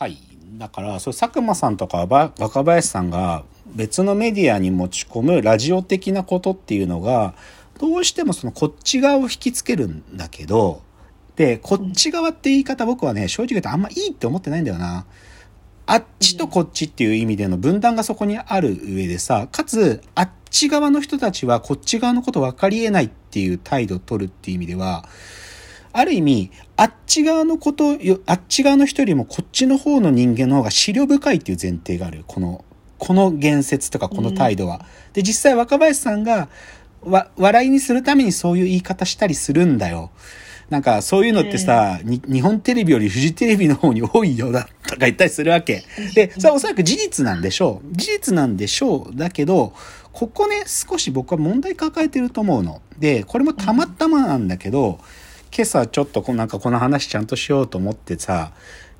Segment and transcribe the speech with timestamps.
[0.00, 0.16] はい。
[0.56, 7.34] だから、そう、佐久間さんとか若林さんが別のメディアに持ち込むラジオ的なことっていうのが、
[7.78, 10.80] どうしてもそのこっち側を引きつけるんだけど、
[11.36, 15.04] で、こっち側って言い方僕はね、正直言うとあんまいいって思ってないんだよな。
[15.84, 25.04] あっちとこっちっていう意味での分断がそこにある上でさ、かつ、あっち側の人たちはこっち側のこと分かり得ないっていう態度を取るっていう意味では、
[25.92, 32.24] ある意味、あっち側のことよ、あっち側の人よりもこっちの方の人間の方が資料深いっていう前提がある。
[32.26, 32.64] この、
[32.98, 34.84] この言説とかこの態度は。
[35.12, 36.48] で、実際若林さんが、
[37.02, 40.10] わ、笑いにするためにそういう言い方したりするんだよ。
[40.68, 45.82] なんかそういうのってさ、に日本テレビよりフジテレビの方に多いよだとか言ったりするわけ。
[46.14, 47.96] で、それはおそらく事実なんでしょう。
[47.96, 49.16] 事実なんでしょう。
[49.16, 49.72] だけど、
[50.12, 52.80] ここね、少し僕は問題抱えてると思うの。
[53.00, 55.00] で、これもたまたまなんだけど、
[55.54, 58.52] 今朝ちょっとこうなんかこの話ちゃんとしようと思ってさ、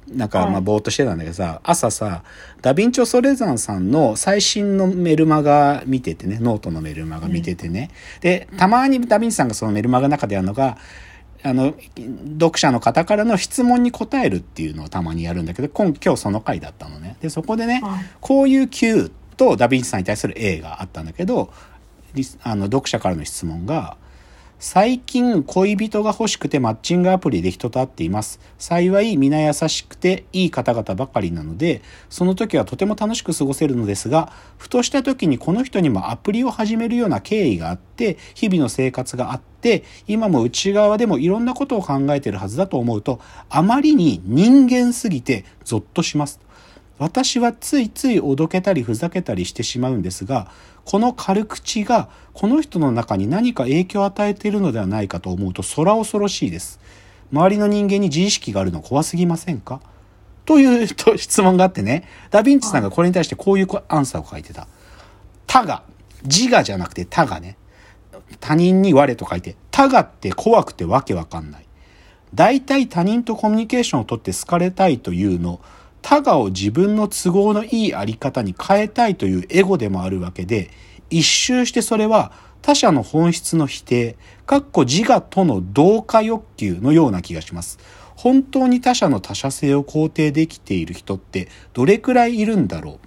[0.08, 2.24] なんかまあぼーっとしてたんだけどさ、朝さ、
[2.62, 7.90] ダヴィンチョ・ソレザンさんの最新のメルマガ見ててね、ノートのメルマガ見ててね。
[8.20, 10.78] で、たまにダヴィンチさんがそのメルマガの中でやるのが、
[11.42, 11.74] あの、
[12.38, 17.16] 読者の方からの質問に答えるっていうのをたまにやるんだけど、今今日その回だったのね。
[17.20, 17.82] で、そこでね、
[18.20, 21.52] こういう Q とダヴィンチさんに対する A があったんだけど、
[22.42, 23.96] あの、読者からの質問が、
[24.62, 28.40] 最近恋人が欲しくてマッチングアプリで人と会っています。
[28.58, 31.80] 幸い皆優しくていい方々ばかりなので、
[32.10, 46.38] その時はとても楽しく過ごせるのですが、ふとした時にこの人にもアプリを始めるような経緯があって、日々の生活があって、今も内側でもいろんなことを考えているはずだと思うと、あまりに人間すぎてゾッとします。
[47.00, 50.50] 私はついついおどけたりふざけたりしてしまうんですが、
[50.84, 56.78] この軽口がこの人の中に何か影響を与えているのではないかと思うと空恐ろしいです。
[57.32, 59.80] 周りの人間に自意識があるの怖すぎませんか？
[60.44, 64.68] という質問があってね、ダヴィンチさんがこれに対してこういうアンサーを書いてた。
[65.46, 65.84] 他が、
[66.24, 67.56] 自我じゃなくて他がね、
[68.40, 71.66] 他人に我と書いて、他がって怖くてわけわかんない。
[72.34, 75.60] 大体他人とコミュニケーションをとって好かれたいというの、
[76.02, 80.70] 他我を自分の都合のいいあり方に変えたいというエゴでもあるわけで、
[81.10, 84.16] 一周してそれは他者の本質の否定、
[84.46, 87.78] かっこ自我との同化欲求のような気がします。
[88.16, 92.94] 本当に他者の他者性を肯定できている人ってどれくらいいるんだろう？
[92.94, 92.98] っ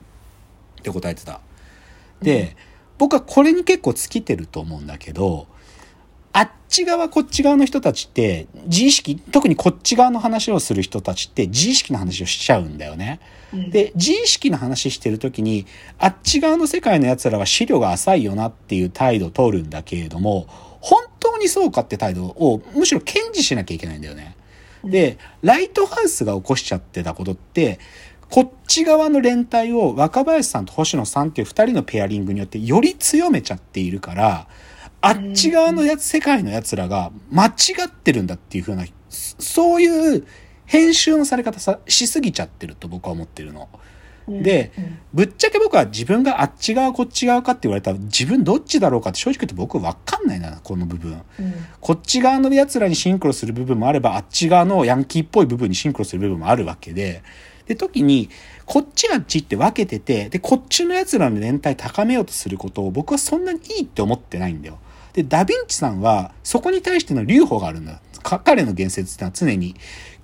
[0.81, 1.39] て答えてた。
[2.21, 2.55] で、
[2.97, 5.47] 僕はこれに結構尽きてると思うんだけど、
[6.33, 13.19] あっち側こっち側の人たちって自意識特にこっち側の話をする人たちって自意識の話をしちゃうんだよね。
[13.69, 15.67] で自意識の話してる時に
[15.99, 20.47] あっち側の世界の奴らは資料が浅いよなっていう態度を取るんだけれども
[20.81, 24.35] 本当にそうかって態度をむしろ堅持しなきゃいけないんだよね。
[24.83, 27.79] でライトハウスが起こしちゃってたことって
[28.29, 34.47] こっち側の連帯を若林さんと星野さんっていう二人のペアリングによってより強めちゃっているから、
[35.05, 37.51] あっち側のやつ、世界の奴らが間違
[37.87, 40.25] ってるんだっていう風な、そういう
[40.65, 43.67] 編集のされ方さ、しすぎちゃってると僕は思ってるの。
[44.29, 44.71] で、
[45.13, 51.21] ぶっちゃけ僕は自分があっち側こっち側かって言われたら自分どっちだろうかって正直言って僕わかんないな、この部分。
[51.81, 57.23] こっち側の奴らにシンクロする部分もあれば、あっち側のヤンキーっぽい部分にシンクロする部分もあるわけで、
[57.65, 58.29] で、時に、
[58.65, 64.79] こっちあっちって分けてて、で、こっちの奴らの連帯高めようとすることを僕はそんなにいいって思ってないんだよ。
[65.13, 68.01] で、ダヴィンチさんは、そこに対しての留保があるんだ。
[68.23, 69.75] か彼の言説ってのは常に、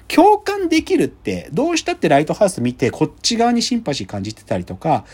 [0.08, 5.06] 共感できるって、どうしたってライトハウス見て、こっち側にシンパシー感じてたりとか、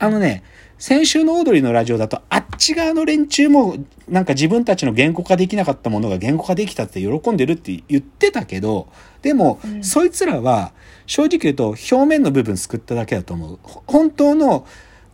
[0.00, 0.42] あのね、
[0.76, 3.76] 先週のオードリーのラジオだと、あっち側の連中も、
[4.08, 8.88] なんか自分たちの言語化できなかったものが言語化できたって喜んでるって言ってたけど、
[9.22, 10.72] でも、そいつらは、
[11.06, 13.58] 正直言うと、表面の部分救っただけだと思う。
[13.86, 14.66] 本当の、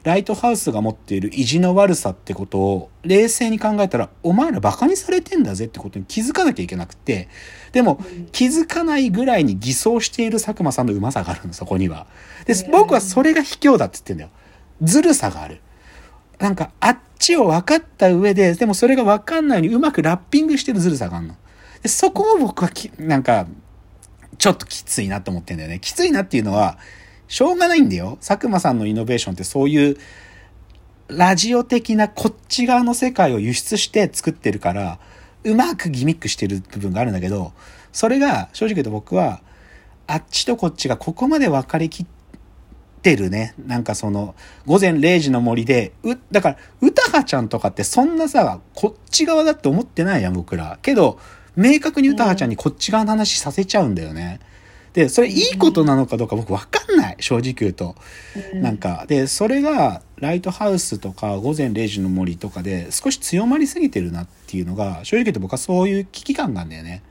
[0.03, 7.29] ライトハウスが持っている意地の悪さってことを冷静に考えたら、お前らバカにされてんだぜってことに気づかなきゃいけなくて、
[7.73, 8.03] でも
[8.33, 12.07] 気づかないぐらいに偽装している佐久間さんのうまさがあるの、そこには。
[12.47, 14.31] で、僕はそれが卑怯だって言ってんだよ。
[14.83, 15.61] ずるさがある。
[16.39, 21.37] なんか、あっちを分かった上で、でもそれが分かんないようにうまくラッピングしてるずるさがあるの。
[21.83, 23.47] でそこを僕はき、なんか、
[24.39, 25.81] ちょっときついなと思ってんだよね。
[25.81, 26.79] きついなっていうのは、
[27.31, 28.19] しょうがないんだよ。
[28.21, 29.97] 佐久間さんのイノベーションってそういう、
[31.07, 34.99] ラジオ的なこっち側の世界を輸出して作ってるから、
[35.45, 37.53] うまくギミックしてる部分があるんだけど、
[37.93, 39.43] それが正直言うと僕は、
[40.09, 42.07] あっちとこっちがここまで分かりきっ
[43.01, 43.55] てるね。
[43.65, 44.35] なんかその、
[44.67, 50.81] 午前0時の森で、う、だから、歌葉ちゃんとかってそんなさ、こっち側だって思ってないやん、僕ら。
[50.83, 51.21] けど、
[51.55, 54.41] 明確に歌葉ちゃんにこっち側の話させちゃうんだよね。
[54.93, 57.17] で、それいいことなのかどうか僕わかんない。
[57.21, 57.95] 正直言うと。
[58.55, 67.03] なんか、で、それが、ライトハウスとか、午前0時の森とかで、少し強まりすぎてるなっていうのが、正直言うと僕はそういう危機感なんだよね。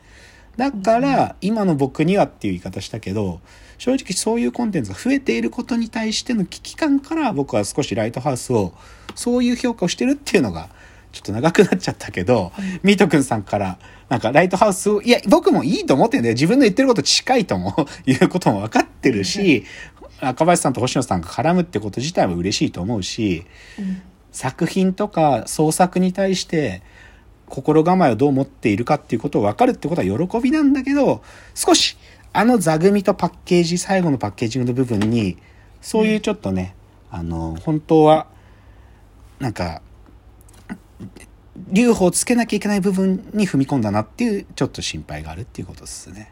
[0.58, 3.40] だから、今の僕にはっていう言い方したけど、
[3.78, 8.74] 正直そういうコンテンツが増えていることに対しての危機感から、僕は少しライトハウスを、
[9.16, 10.70] そういう評価をしてるっていうのが、
[11.12, 12.52] ちょっと長くなっちゃったけど、
[12.84, 13.80] ミートくんさんから、
[14.10, 16.34] なんかライトハウスを、いや、僕もいいと思ってんだよ。
[16.34, 17.76] 自分の言ってること近いとも、
[18.06, 19.66] いうことも分かってるし、
[20.22, 23.46] 赤林さんと星野さんが絡むってこと自体は嬉しいと思うし、
[24.32, 26.82] 作品とか創作に対して、
[27.48, 31.24] 心構えをどう持っているかっていうことを分かるってことは喜びなんだけど、
[31.56, 31.98] 少し、
[32.32, 35.38] あの座組とパッケージ、最後のパッケージングの部分に、
[35.82, 36.76] そういうちょっとね、
[37.10, 38.28] あの、本当は、
[39.40, 39.82] なんか、
[41.72, 46.32] 留保をつけなきゃいけない部分に踏み込んだなっていうちょっと心配があるっていうことですね。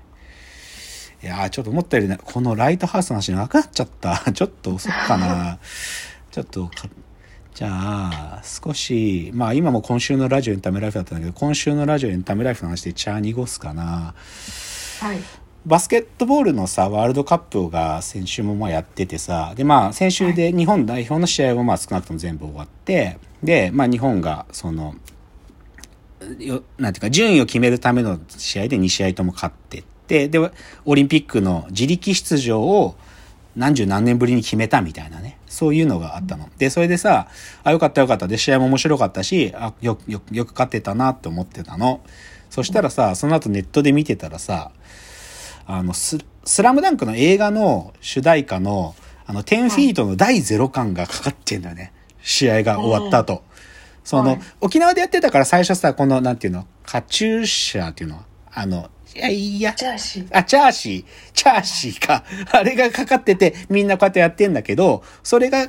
[1.24, 4.32] いやーちょっと思ったよりね、このライトハウスの話長くなっちゃった。
[4.32, 5.58] ちょっと遅っかな。
[6.30, 6.70] ちょっと、
[7.56, 14.14] じゃあ、少し、まあ今も今週のラジオエンタメライフだったんだけど、今週のラジオエンタメライフの話でチャー濁すかな。
[15.02, 15.18] はい。
[15.68, 24.96] バスケットボールのさ、ワールドカップが先週もまあやっててさ、でまあ先週で日本代表の試合はまあ少なくとも全部終わって、で、まあ日本がその、
[26.40, 30.40] よなんていうか、順位を決めるための試合で2試合とも勝ってって、で、
[30.86, 32.96] オリンピックの自力出場を
[33.58, 35.38] 何十何年ぶりに決めたみたいなね。
[35.48, 36.48] そういうのがあったの。
[36.58, 37.28] で、それでさ、
[37.66, 38.30] あ、よかったよかった。
[38.30, 42.00] で、試合も面白かったし、あ、よ、よ、よく勝ってたなって思ってたの。
[42.50, 44.72] そしたらさ、その後ネットで見てたらさ、
[45.68, 51.92] あの、ス、スラムダンクの映画の主題歌の、あの、10フィートの第0巻がかかってんだよね。
[52.24, 53.44] 試合が終わった後。
[54.04, 58.24] その、はい沖縄でやってたから最初さ、この、なんていうの、カチューシャっていうの
[58.54, 60.28] あの、いや、いや、ジャーシー。
[60.32, 62.24] あ、チャーシー、チャーシーか。
[62.52, 65.68] あれがかかってて、みんなこうやってやってんだけど、それが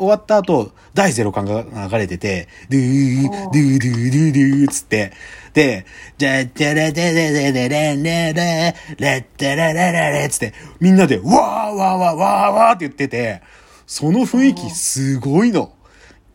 [0.00, 5.12] 終わった後、第ゼロ感が流れてて、ドゥー、ドゥー、ドゥー、ドゥー、ドゥー、つって、
[5.52, 5.84] で、
[6.16, 13.42] じゃじゃらででででれんれれ、れってれれれれ、つって、みんなで、わーわーわーわーわーって言ってて、
[13.86, 15.74] その雰囲気すごいの。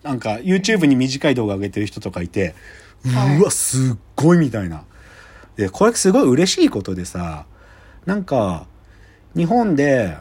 [0.03, 2.53] なんか、YouTube に短い動画上げてる人とかいて、
[3.39, 4.83] うわ、すっごいみたいな。
[5.55, 7.45] で、これすごい嬉しいことでさ、
[8.05, 8.67] なんか、
[9.35, 10.15] 日本で、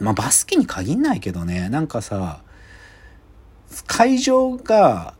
[0.00, 2.42] まあバスケに限んないけどね、なんかさ、
[3.84, 5.14] 会場が、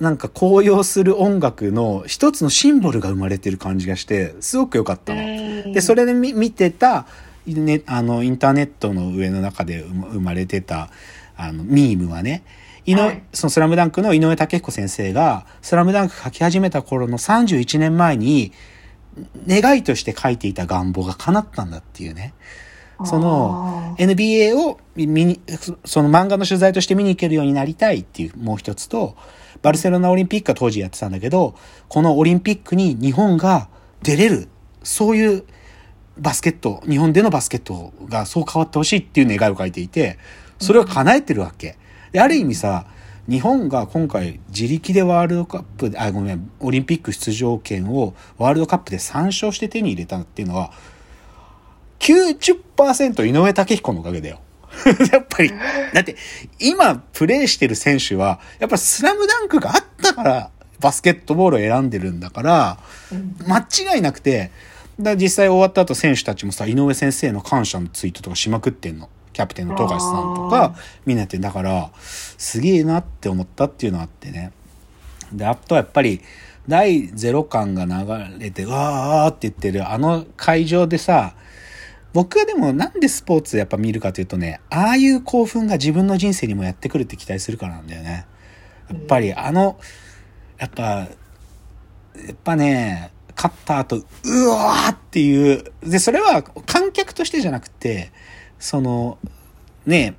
[0.00, 5.72] なんか高揚する音楽の一つのシンボルが生まれてる感じがして、すごく良かったの。
[5.72, 7.06] で、それで見見てた、
[7.46, 10.90] ね、あの、インターネットの上の中で生ま生まれてた、
[11.36, 12.42] あの、ミームはね、
[12.84, 18.52] 井上はいそのスラムダンクの井上武彦先生が、スラムダンク書き始めた頃の31年前に、
[19.46, 22.34] 願いとして書いていた願望が叶ったんだっていうね。
[23.04, 25.40] その NBA を見に、
[25.84, 29.16] その漫画の取材として見に行けるようになりたいっていうもう一つと、
[29.62, 31.54] バルセロナオリンピックは当時やってたんだけど、
[31.88, 33.68] このオリンピックに日本が
[34.02, 34.48] 出れる、
[34.82, 35.44] そういう
[36.18, 40.18] バスケット、日本でのバスケットがそう変わってほしいっていう願いを書いていて、
[40.58, 41.76] それを叶えてるわけ。
[42.18, 42.86] ある意味さ、
[43.28, 50.72] 日本が今回自力でワールドカップ、あ、ごめん、オリンピック出場権をワールドカップで3勝して手に入れたっていうのは、
[52.02, 54.40] 90%井上武彦のおかげだよ。
[55.12, 55.52] やっぱり、
[55.92, 56.16] だって
[56.58, 60.50] 今プレイしてる選手は、やっぱスラムダンクがあったから
[60.80, 62.78] バスケットボールを選んでるんだから、
[63.46, 64.50] 間違いなくて、
[65.00, 69.08] だ実際終わった後選手たちもさ、井上先生の感謝のツイートとかしまくってんの。
[69.32, 70.74] キャプテンの富樫さんとか、
[71.06, 74.52] みんなやってんだから、すげえなって思ったっていうのがあってね。
[75.32, 76.20] で、あとはやっぱり、
[76.68, 81.34] 第0巻が流れて、うわーって言ってる、あの会場でさ、
[82.12, 88.26] 僕はでもなんでスポーツやっぱ見るかというとね、ああいう興奮が自分の人生にもやってくるって期待するからなんだよね。
[88.90, 89.78] やっぱりあの、
[90.58, 91.08] やっぱ、や
[92.32, 98.12] っぱね、勝った後、うわーっていう、で、それは観客としてじゃなくて、
[98.58, 99.18] その、
[99.86, 100.14] ね、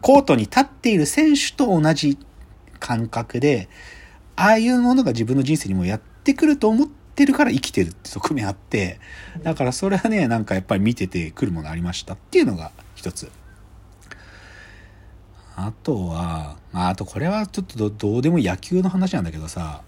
[0.00, 2.18] コートに立っている選手と同じ
[2.80, 3.68] 感覚で、
[4.34, 8.98] ああいうものが自分の人生にもやってくると思ってるから生きてるって側面あって、
[9.42, 13.30] だからそれはね、なんかやっぱり見ててくるものありましたっていうのが一つ。
[15.54, 19.82] あとは、まあ、あとこれはちょっとどどうでも野球の話なんだけどさ、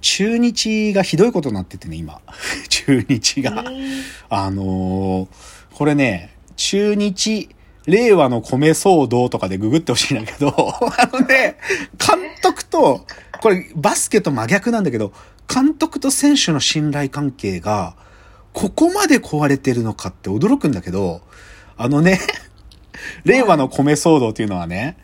[0.00, 2.20] 中日がひどいことになっててね、今。
[2.68, 3.64] 中日が。
[4.28, 7.50] あのーこれね、中日、
[7.86, 10.48] 令和の米騒動とかでググってほしいんだけど、
[10.98, 11.56] あのね、
[11.96, 13.06] 監督と、
[13.40, 15.12] これバスケと真逆なんだけど、
[15.52, 17.96] 監督と選手の信頼関係が、
[18.52, 21.22] ここまで壊れてるのかって驚くんだけど、
[21.76, 22.20] あのね、
[23.24, 24.96] 令和の米騒動っていうのはね、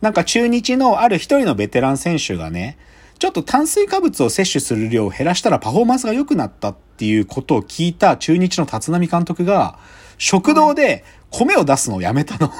[0.00, 2.76] なんか中日のある一人のベテラン選手がね、
[3.18, 9.78] ちょっと炭水化物を摂取する量を減らしたらパフォーマンスが良くなったっていうことを聞いた中日の立浪監督が、
[10.18, 12.52] 食堂で米を出すのをやめたの。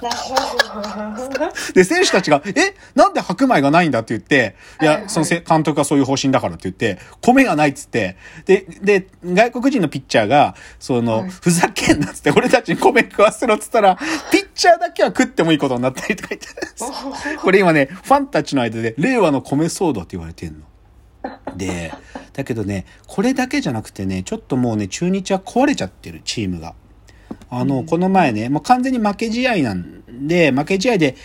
[1.74, 8.16] で、選手たちが、え、なんで白米がないんだって言って、いや、その監督がそういう方針だからって言って、米がないっつって、
[8.46, 13.96] で、で、外国人のピッチャーが、その、ふざけんなっつって、俺たちに米食わせろっつったら、
[14.30, 16.48] ピッチャーだけは食ってもいいことになったりとか言って。
[17.36, 20.70] これ今ね、ファンたちの間で、令和の米騒動って言われてんの。
[21.56, 21.92] で、
[22.32, 26.74] だけどね、これだけじゃなくてね、ちょっともうね、中日は壊れちゃってる、チームが。
[27.50, 31.16] あの、この前ね、もう完全に負け試合なんで、負け試合で、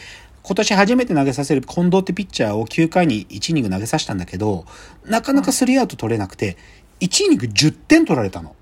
[0.42, 4.66] 今年初めて投げさせる近藤ってピッチャーを9回に1イニング投げさせたんだけど、
[5.06, 6.58] なかなかスリーアウト取れなくて、
[7.00, 8.56] 1イニング10点取られたの。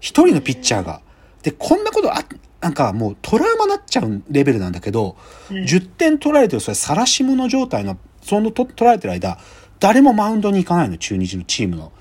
[0.00, 1.02] 一人のピッチャーが。
[1.42, 2.24] で、こんなことあ、
[2.60, 5.16] なんかもうトラウマなっちゃうレベルなんだけど、
[5.48, 9.38] 10点取られてる、それ晒し者状態の、その取られてる間、
[9.78, 11.92] 誰もマウンドに行かないの、中日のチームの。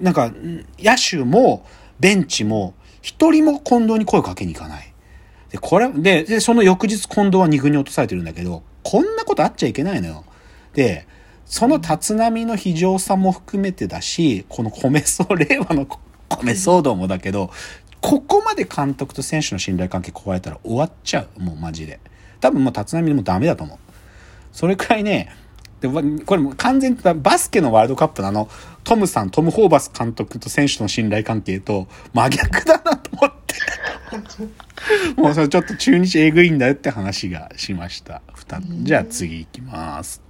[0.00, 0.32] なんか、
[0.78, 1.66] 野手も、
[2.00, 4.94] ベンチも、一人も近藤に声をかけに行かない。
[5.50, 10.24] で、これ、で、で、その翌日近藤は2軍に落とされてるんだけど、こんなことあっちゃいけないのよ。
[10.72, 11.06] で、
[11.44, 15.86] その立浪の非常さも含めてだし、この米騒、令和の
[16.30, 17.50] 米騒動もだけど、
[18.00, 21.42] ここまで監督と選手の信頼関係壊れたら終わっちゃう。
[21.42, 22.00] もうマジで。
[22.40, 23.78] 多分もう立浪でもダメだと思う。
[24.50, 25.30] それくらいね、
[25.88, 28.48] でこれも完全にバスケのワールドカップのあの、
[28.84, 33.54] トムさん、トム・ホーバス監督と選手との信頼関係と真逆だなと思って。
[35.16, 38.22] もうそれちょっと中日えぐいんだよって話がしました。
[38.82, 40.23] じゃあ次行きます。